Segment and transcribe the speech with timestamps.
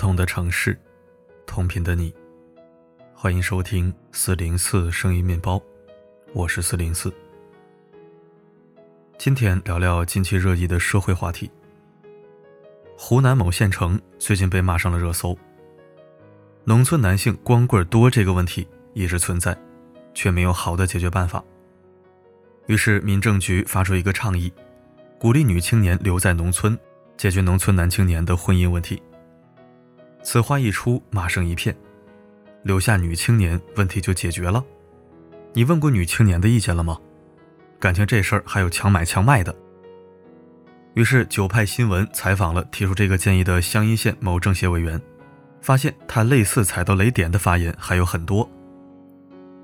[0.00, 0.80] 不同的城市，
[1.44, 2.10] 同频的你，
[3.14, 5.60] 欢迎收听四零四声音面包，
[6.32, 7.12] 我是四零四。
[9.18, 11.50] 今天聊聊近期热议的社会话题。
[12.96, 15.36] 湖南某县城最近被骂上了热搜。
[16.64, 19.54] 农村男性光棍多这个问题一直存在，
[20.14, 21.44] 却没有好的解决办法。
[22.68, 24.50] 于是民政局发出一个倡议，
[25.18, 26.74] 鼓励女青年留在农村，
[27.18, 29.02] 解决农村男青年的婚姻问题。
[30.22, 31.74] 此话一出，骂声一片。
[32.62, 34.62] 留下女青年，问题就解决了？
[35.52, 36.98] 你问过女青年的意见了吗？
[37.78, 39.54] 感情这事儿还有强买强卖的。
[40.94, 45.00] 于是九派新闻采访了提出这个建议的湘阴县某政协委员，
[45.62, 48.48] 发现他类似踩到雷点的发言还有很多。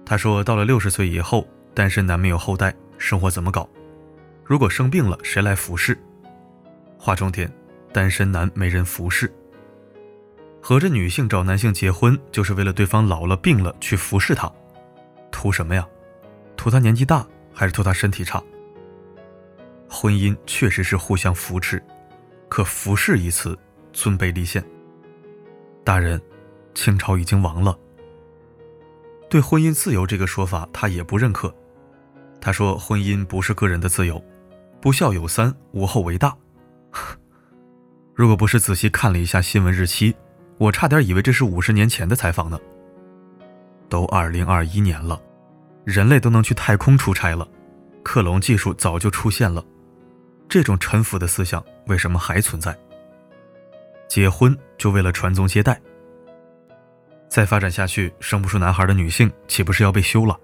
[0.04, 3.68] 他说，到了六十岁以后，单身男没有后代，生活怎么搞？
[4.44, 5.98] 如果生病了，谁来服侍？
[6.96, 7.52] 划重点，
[7.92, 9.30] 单身男没人服侍。
[10.68, 14.52] 合着女性找男性结婚，就是为了对方老了病了去服侍他，
[15.30, 15.86] 图什么呀？
[16.56, 18.42] 图他年纪大，还是图他身体差？
[19.88, 21.80] 婚姻确实是互相扶持，
[22.48, 23.56] 可“服侍”一词
[23.92, 24.60] 尊卑立现。
[25.84, 26.20] 大人，
[26.74, 27.78] 清朝已经亡了。
[29.30, 31.54] 对婚姻自由这个说法，他也不认可。
[32.40, 34.20] 他说，婚姻不是个人的自由，
[34.80, 36.36] 不孝有三，无后为大。
[38.16, 40.12] 如果不是仔细看了一下新闻日期。
[40.58, 42.58] 我差点以为这是五十年前的采访呢。
[43.88, 45.20] 都二零二一年了，
[45.84, 47.46] 人类都能去太空出差了，
[48.02, 49.64] 克隆技术早就出现了，
[50.48, 52.76] 这种陈腐的思想为什么还存在？
[54.08, 55.80] 结婚就为了传宗接代？
[57.28, 60.38] 再发展下去，生不出男孩的女性岂不是要被休了？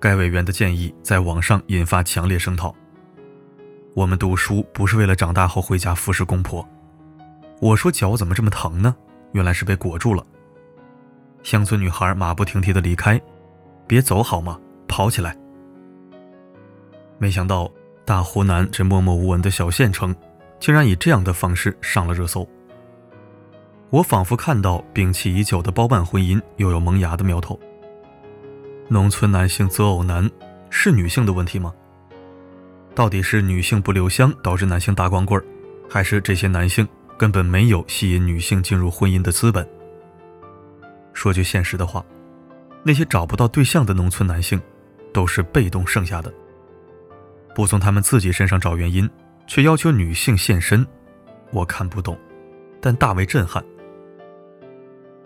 [0.00, 2.74] 该委员的建议在网上引发强烈声讨。
[3.94, 6.66] 我们读书不是为了长大后回家服侍公婆。
[7.60, 8.94] 我说脚怎么这么疼呢？
[9.32, 10.24] 原来是被裹住了。
[11.42, 13.20] 乡村女孩马不停蹄的离开，
[13.86, 14.58] 别走好吗？
[14.88, 15.36] 跑起来！
[17.18, 17.70] 没想到
[18.04, 20.14] 大湖南这默默无闻的小县城，
[20.60, 22.46] 竟然以这样的方式上了热搜。
[23.90, 27.58] 我仿佛看到摒弃已久的包办婚姻又有萌芽的苗头。
[28.88, 30.30] 农村男性择偶难，
[30.68, 31.72] 是女性的问题吗？
[32.94, 35.42] 到底是女性不留香导致男性大光棍，
[35.88, 36.86] 还是这些男性？
[37.16, 39.66] 根本没有吸引女性进入婚姻的资本。
[41.12, 42.04] 说句现实的话，
[42.82, 44.60] 那些找不到对象的农村男性，
[45.12, 46.32] 都是被动剩下的。
[47.54, 49.08] 不从他们自己身上找原因，
[49.46, 50.86] 却要求女性献身，
[51.52, 52.18] 我看不懂，
[52.80, 53.64] 但大为震撼。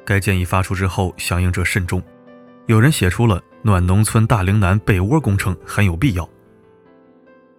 [0.04, 2.00] 该建议发出之后，响应者甚众，
[2.66, 6.28] 有人写出了“暖农村大龄男被窝工程很有必要”。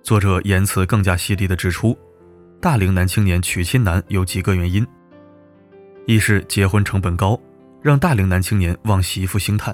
[0.02, 1.98] 作者言辞更加犀利地指出。
[2.62, 4.86] 大龄男青年娶亲难有几个原因：
[6.06, 7.42] 一是结婚成本高，
[7.82, 9.74] 让大龄男青年望媳妇兴叹；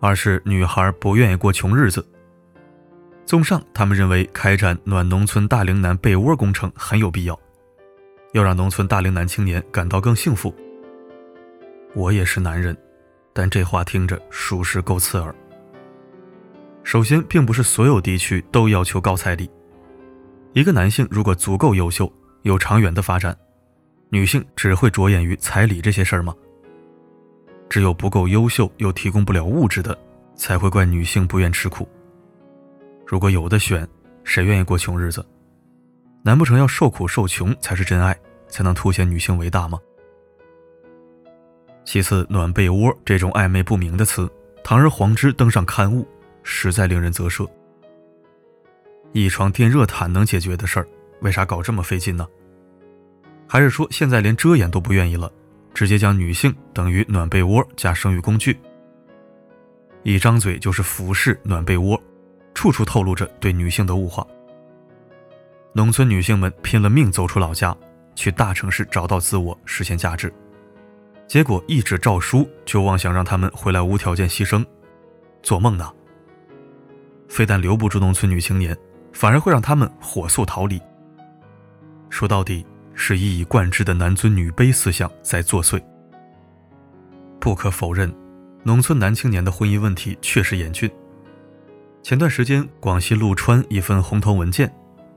[0.00, 2.02] 二是女孩不愿意过穷日子。
[3.26, 7.38] 综上，他们认为开展暖农村大龄男被窝工程很有必要，
[8.32, 10.54] 要让农村大龄男青年感到更幸福。
[11.94, 12.74] 我也是男人，
[13.34, 15.34] 但这话听着属实够刺耳。
[16.82, 19.50] 首先，并不是所有地区都要求高彩礼。
[20.58, 23.38] 一个男性如果足够优秀，有长远的发展，
[24.08, 26.34] 女性只会着眼于彩礼这些事儿吗？
[27.70, 29.96] 只有不够优秀又提供不了物质的，
[30.34, 31.88] 才会怪女性不愿吃苦。
[33.06, 33.86] 如果有的选，
[34.24, 35.24] 谁愿意过穷日子？
[36.24, 38.18] 难不成要受苦受穷才是真爱，
[38.48, 39.78] 才能凸显女性伟大吗？
[41.84, 44.28] 其次，暖被窝这种暧昧不明的词，
[44.64, 46.04] 堂而皇之登上刊物，
[46.42, 47.48] 实在令人啧舌。
[49.12, 50.88] 一床电热毯能解决的事儿，
[51.20, 52.26] 为啥搞这么费劲呢？
[53.48, 55.32] 还是说现在连遮掩都不愿意了，
[55.72, 58.58] 直接将女性等于暖被窝加生育工具？
[60.02, 62.00] 一张嘴就是服饰暖被窝，
[62.54, 64.26] 处处透露着对女性的物化。
[65.72, 67.76] 农村女性们拼了命走出老家，
[68.14, 70.32] 去大城市找到自我，实现价值，
[71.26, 74.64] 结果一纸诏书就妄想让他们回来无条件牺牲，
[75.42, 75.90] 做梦呢！
[77.28, 78.76] 非但留不住农村女青年。
[79.12, 80.80] 反而会让他们火速逃离。
[82.10, 82.64] 说到底，
[82.94, 85.82] 是一以贯之的男尊女卑思想在作祟。
[87.38, 88.12] 不可否认，
[88.62, 90.90] 农村男青年的婚姻问题确实严峻。
[92.02, 94.72] 前段时间，广西陆川一份红头文件，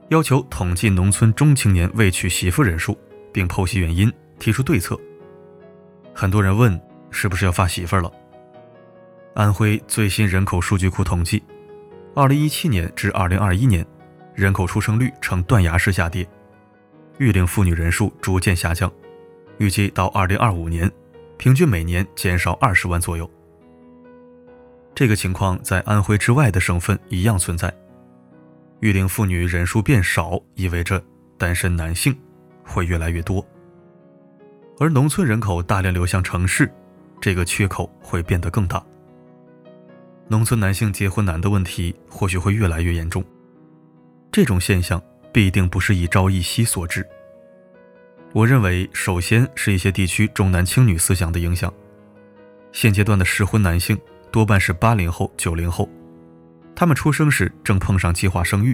[0.09, 2.97] 要求统计农村中青年未娶媳妇人数，
[3.31, 4.99] 并剖析原因，提出对策。
[6.13, 6.79] 很多人问，
[7.09, 8.11] 是不是要发媳妇了？
[9.33, 11.41] 安徽最新人口数据库统计。
[12.13, 13.85] 二零一七年至二零二一年，
[14.35, 16.27] 人口出生率呈断崖式下跌，
[17.19, 18.91] 育龄妇女人数逐渐下降，
[19.59, 20.91] 预计到二零二五年，
[21.37, 23.29] 平均每年减少二十万左右。
[24.93, 27.73] 这个情况在安徽之外的省份一样存在。
[28.81, 31.01] 育龄妇女人数变少，意味着
[31.37, 32.13] 单身男性
[32.65, 33.45] 会越来越多，
[34.79, 36.69] 而农村人口大量流向城市，
[37.21, 38.83] 这个缺口会变得更大。
[40.31, 43.21] 农村男性结婚难的问题或许会越来越严重。
[44.31, 45.01] 这种现象
[45.33, 47.05] 必定不是一朝一夕所致。
[48.31, 51.71] 我认为，首先是一些地区重男轻女思想的影响。
[52.71, 53.99] 现阶段的适婚男性
[54.31, 55.89] 多半是八零后、九零后，
[56.73, 58.73] 他们出生时正碰上计划生育。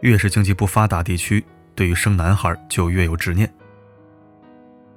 [0.00, 1.44] 越是经济不发达地区，
[1.76, 3.48] 对于生男孩就越有执念。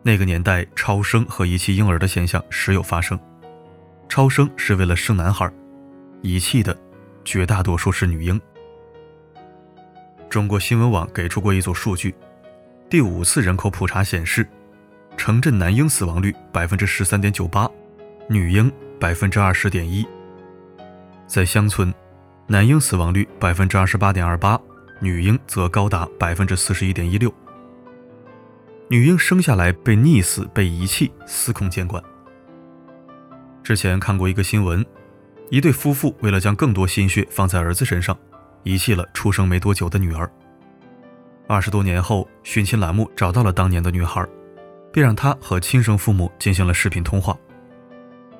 [0.01, 3.19] 那个年代，超生和遗弃婴儿的现象时有发生。
[4.07, 5.51] 超生是为了生男孩，
[6.21, 6.77] 遗弃的
[7.25, 8.39] 绝大多数是女婴。
[10.29, 12.13] 中国新闻网给出过一组数据，
[12.89, 14.47] 第五次人口普查显示，
[15.17, 17.69] 城镇男婴死亡率百分之十三点九八，
[18.27, 20.05] 女婴百分之二十点一。
[21.25, 21.93] 在乡村，
[22.47, 24.59] 男婴死亡率百分之二十八点二八，
[24.99, 27.33] 女婴则高达百分之四十一点一六。
[28.89, 32.03] 女婴生下来被溺死、被遗弃，司空见惯。
[33.63, 34.85] 之前看过一个新闻，
[35.49, 38.17] 一对夫妇为了将更多心血放在儿子身上。
[38.63, 40.29] 遗弃了出生没多久的女儿。
[41.47, 44.25] 二十多年后，寻亲栏目找到了当年的女孩，
[44.91, 47.37] 并让她和亲生父母进行了视频通话。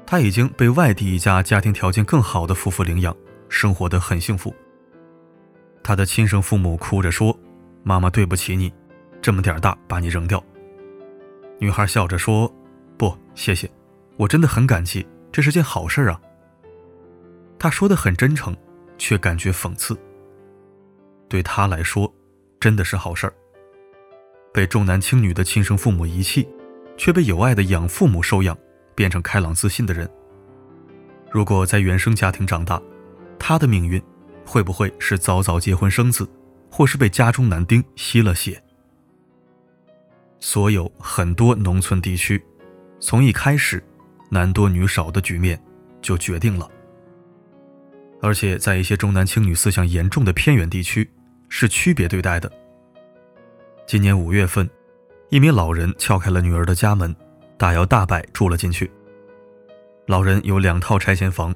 [0.06, 3.14] 她已经被外地一家家庭条件更好的夫妇领养，
[3.50, 4.54] 生活得很幸福。
[5.84, 7.38] 她的亲生父母哭着说
[7.84, 8.72] ：“妈妈对不起你，
[9.22, 10.42] 这么点大把你扔掉。”
[11.60, 12.50] 女孩笑着说
[12.98, 13.70] ：“不，谢谢，
[14.18, 16.20] 我真的很感激，这是件好事啊。”
[17.60, 18.56] 他说的很真诚，
[18.98, 19.98] 却感觉讽刺。
[21.30, 22.14] 对他来说，
[22.60, 23.34] 真的是好事儿。
[24.54, 26.48] 被重男轻女的亲生父母遗弃，
[26.96, 28.56] 却被有爱的养父母收养，
[28.94, 30.10] 变成开朗自信的人。
[31.32, 32.80] 如果在原生家庭长大，
[33.40, 34.00] 他的命运
[34.46, 36.30] 会不会是早早结婚生子，
[36.70, 38.62] 或是被家中男丁吸了血？
[40.40, 42.44] 所有很多农村地区，
[43.00, 43.84] 从一开始
[44.34, 45.58] 男多女少的局面
[46.02, 46.70] 就决定了。
[48.22, 51.10] 而且在一些重男轻女思想严重的偏远地区。
[51.56, 52.52] 是区别对待的。
[53.86, 54.68] 今年五月份，
[55.30, 57.16] 一名老人撬开了女儿的家门，
[57.58, 58.92] 大摇大摆住了进去。
[60.08, 61.54] 老人有两套拆迁房，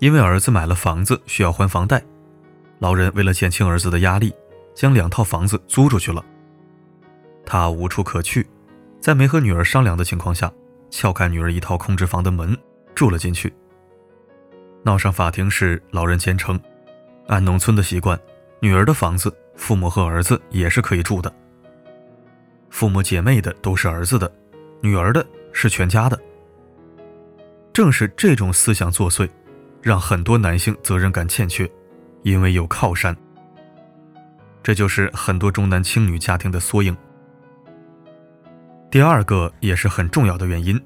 [0.00, 2.02] 因为儿子买了房子需要还房贷，
[2.80, 4.34] 老人为了减轻儿子的压力，
[4.74, 6.24] 将两套房子租出去了。
[7.46, 8.44] 他无处可去，
[9.00, 10.52] 在没和女儿商量的情况下，
[10.90, 12.56] 撬开女儿一套空置房的门
[12.94, 13.52] 住了进去。
[14.82, 16.58] 闹上法庭时，老人坚称，
[17.26, 18.18] 按农村的习惯。
[18.60, 21.32] 女儿的房子，父母和儿子也是可以住的。
[22.70, 24.30] 父母姐妹的都是儿子的，
[24.80, 26.18] 女儿的是全家的。
[27.72, 29.28] 正是这种思想作祟，
[29.80, 31.70] 让很多男性责任感欠缺，
[32.22, 33.16] 因为有靠山。
[34.62, 36.96] 这就是很多重男轻女家庭的缩影。
[38.90, 40.80] 第二个也是很重要的原因，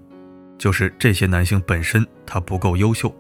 [0.58, 3.14] 就是这些男性本身他不够优秀。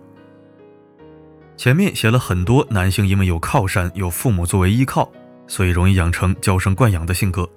[1.56, 5.08] 前面写了很多男性因为有靠山、有父母作为依靠，
[5.46, 7.48] 所以容易养成娇生惯养的性格，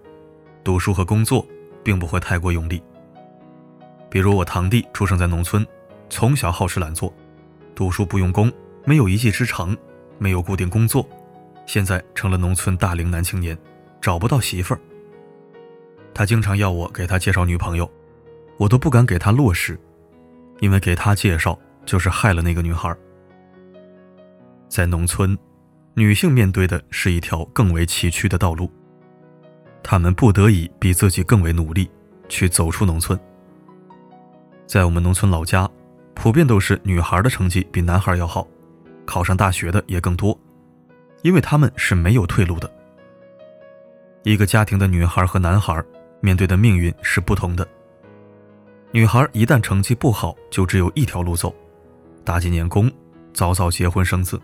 [0.63, 1.43] 读书和工作
[1.83, 2.79] 并不会太过用力。
[4.07, 5.65] 比如我堂弟出生在农村，
[6.11, 7.11] 从小好吃懒做，
[7.73, 8.51] 读书不用功，
[8.83, 9.75] 没有一技之长，
[10.19, 11.09] 没有固定工作，
[11.65, 13.57] 现在成了农村大龄男青年，
[13.99, 14.79] 找不到媳妇儿。
[16.15, 17.91] 他经常要我给他介绍女朋友，
[18.55, 19.77] 我都不敢给他落实，
[20.61, 22.95] 因为给他介绍就是害了那个女孩。
[24.69, 25.37] 在农村，
[25.93, 28.71] 女性面对的是一条更为崎岖的道路，
[29.83, 31.91] 她们不得已比自己更为努力，
[32.29, 33.19] 去走出农村。
[34.65, 35.69] 在我们农村老家，
[36.13, 38.47] 普遍都是女孩的成绩比男孩要好，
[39.05, 40.39] 考上大学的也更多，
[41.23, 42.71] 因为他们是没有退路的。
[44.23, 45.83] 一个家庭的女孩和男孩
[46.25, 47.67] 面对的命运是不同的。
[48.89, 51.53] 女孩一旦成绩不好，就只有一条路走，
[52.23, 52.91] 打几年工，
[53.31, 54.41] 早早结婚生子。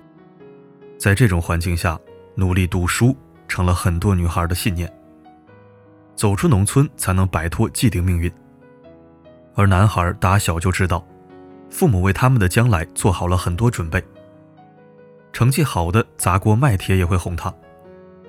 [0.99, 1.99] 在这种环境下，
[2.35, 4.93] 努力读书成了很多女孩的信念。
[6.15, 8.31] 走出农村才能摆脱既定命运。
[9.55, 11.03] 而男孩打小就知道，
[11.71, 14.03] 父母为他们的将来做好了很多准备。
[15.33, 17.51] 成绩好的砸锅卖铁也会哄他，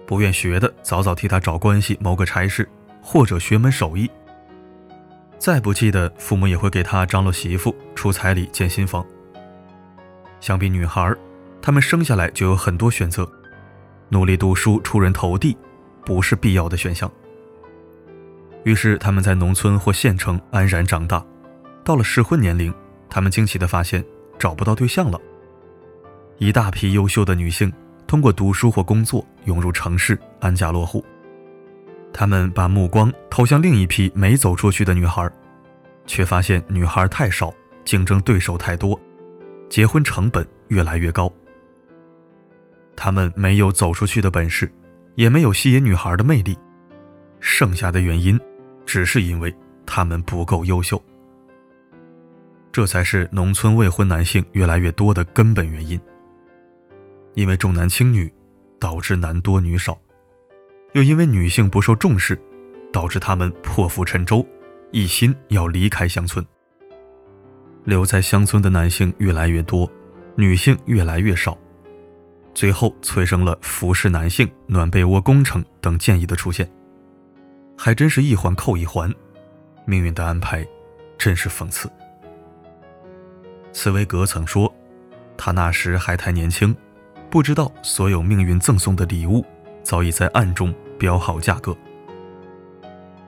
[0.06, 2.66] 不愿学的早早替他找关系谋个差事，
[3.02, 4.10] 或者学门手艺。
[5.38, 9.04] 再不济的，父母也会给他张罗媳妇、出彩礼、建新房。
[10.40, 11.14] 相比女孩。
[11.64, 13.24] 他们生下来就有很多选择，
[14.08, 15.56] 努力读书、出人头地，
[16.04, 17.08] 不是必要的选项。
[18.64, 21.24] 于是他们在农村或县城安然长大，
[21.84, 22.74] 到了适婚年龄，
[23.08, 24.04] 他们惊奇地发现
[24.40, 25.20] 找不到对象了。
[26.38, 27.72] 一大批优秀的女性
[28.08, 31.04] 通过读书或工作涌入城市，安家落户。
[32.12, 35.30] 他们把目光投向另一批没走出去的女孩，
[36.06, 37.52] 却发现女孩太少，
[37.84, 39.00] 竞争对手太多，
[39.70, 41.32] 结婚成本越来越高。
[42.94, 44.70] 他们没有走出去的本事，
[45.14, 46.56] 也没有吸引女孩的魅力，
[47.40, 48.38] 剩下的原因，
[48.84, 49.52] 只是因为
[49.86, 51.02] 他们不够优秀。
[52.70, 56.00] 这才是农村未婚男性越来越多的根本原因。
[57.34, 58.32] 因为重男轻女，
[58.78, 59.98] 导致男多女少。
[60.92, 62.38] 又因为女性不受重视，
[62.92, 64.46] 导致他们破釜沉舟，
[64.90, 66.44] 一心要离开乡村。
[67.84, 69.90] 留在乡村的男性越来越多，
[70.36, 71.56] 女性越来越少，
[72.54, 76.70] 最后催生了服侍男性、暖被窝工程等建议的出现。
[77.76, 79.12] 还真是一环扣一环，
[79.86, 80.64] 命运的安排
[81.16, 81.90] 真是讽刺。
[83.72, 84.72] 茨威格曾说
[85.36, 86.76] ：“他那时还太年轻，
[87.30, 89.44] 不知道所有命运赠送的礼物。”
[89.82, 91.76] 早已在暗中标好价格。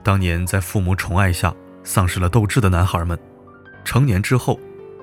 [0.03, 3.17] 当年在父母宠爱下丧失了斗志的男孩们，
[3.83, 4.59] 成年之后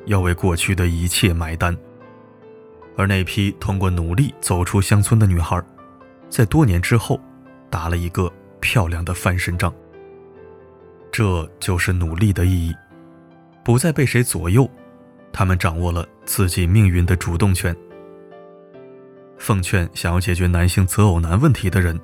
[0.06, 1.74] 要为过去的一切买单；
[2.96, 5.62] 而那批通过努力走出乡村的女孩，
[6.28, 7.20] 在多年之后
[7.68, 9.72] 打了一个漂亮的翻身仗。
[11.10, 12.74] 这就是努力的意义，
[13.62, 14.68] 不再被谁左右，
[15.32, 17.76] 他们掌握了自己命运的主动权。
[19.42, 21.98] 奉劝想要解决男性择偶难问题的人，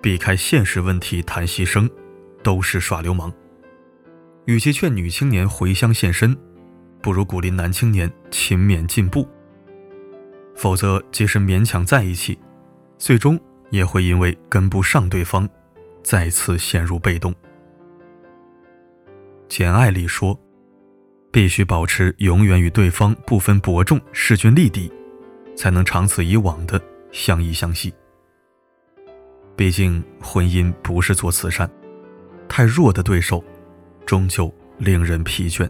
[0.00, 1.86] 避开现实问题谈牺牲，
[2.42, 3.30] 都是耍流氓。
[4.46, 6.34] 与其劝女青年回乡献身，
[7.02, 9.28] 不如鼓励男青年勤勉进步。
[10.56, 12.38] 否则，即使勉强在一起，
[12.96, 15.46] 最终也会因为跟不上对方，
[16.02, 17.30] 再次陷入被动。
[19.46, 20.40] 《简爱》里说
[21.30, 24.90] ：“必须保持永远与对方不分伯仲，势均力敌。”
[25.60, 26.80] 才能长此以往的
[27.12, 27.92] 相依相惜。
[29.54, 31.70] 毕竟婚姻不是做慈善，
[32.48, 33.44] 太弱的对手，
[34.06, 35.68] 终究令人疲倦。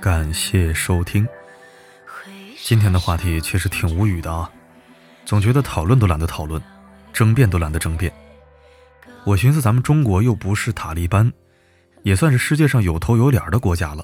[0.00, 1.28] 感谢收听。
[2.72, 4.50] 今天的话题其实挺无语的啊，
[5.26, 6.58] 总觉得讨论都懒得讨论，
[7.12, 8.10] 争辩都懒得争辩。
[9.24, 11.30] 我寻思咱们中国又不是塔利班，
[12.02, 14.02] 也算是世界上有头有脸的国家了，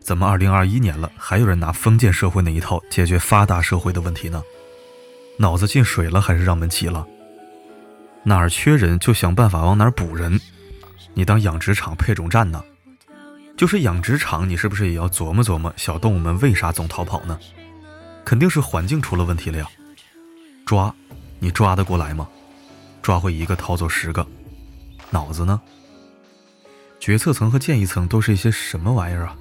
[0.00, 4.42] 怎么二零二一年了还有人拿封建社会那一套解决发达社会的问题呢？
[5.38, 7.06] 脑子进水了还是让门挤了？
[8.24, 10.40] 哪儿缺人就想办法往哪儿补人，
[11.12, 12.60] 你当养殖场配种站呢？
[13.56, 17.38] 就是养殖场，你是不是也要琢磨琢磨小动物们为啥总逃跑呢？
[18.24, 19.68] 肯定是环境出了问题了呀！
[20.64, 20.94] 抓，
[21.38, 22.28] 你抓得过来吗？
[23.02, 24.26] 抓回一个逃走十个，
[25.10, 25.60] 脑子呢？
[26.98, 29.36] 决策层和建议层都是一些什么玩意儿啊？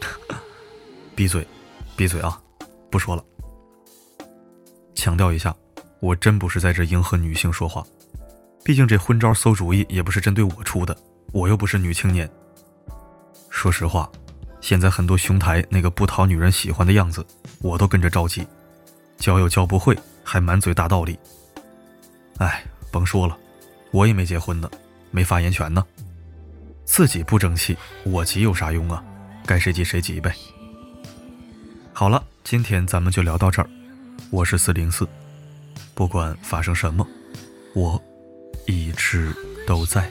[1.14, 1.46] 闭嘴，
[1.94, 2.40] 闭嘴啊！
[2.90, 3.22] 不说了。
[4.94, 5.54] 强调一下，
[6.00, 7.84] 我真不是在这迎合女性说话，
[8.64, 10.96] 毕竟这昏招馊主意也不是针对我出的，
[11.32, 12.28] 我又不是女青年。
[13.50, 14.10] 说实话。
[14.62, 17.26] 现在很多兄台那个不讨女人喜欢的样子，
[17.58, 18.46] 我都跟着着急，
[19.18, 21.18] 教又教不会，还满嘴大道理。
[22.38, 23.36] 哎，甭说了，
[23.90, 24.70] 我也没结婚呢，
[25.10, 25.84] 没发言权呢。
[26.84, 29.02] 自己不争气，我急有啥用啊？
[29.44, 30.32] 该谁急谁急呗。
[31.92, 33.68] 好了，今天咱们就聊到这儿。
[34.30, 35.08] 我是四零四，
[35.92, 37.04] 不管发生什么，
[37.74, 38.00] 我
[38.66, 39.34] 一直
[39.66, 40.08] 都在。